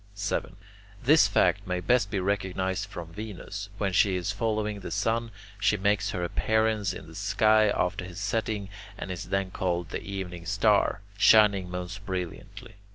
[0.15, 0.55] 7.
[1.03, 3.69] This fact may best be recognized from Venus.
[3.77, 8.19] When she is following the sun, she makes her appearance in the sky after his
[8.19, 12.77] setting, and is then called the Evening Star, shining most brilliantly.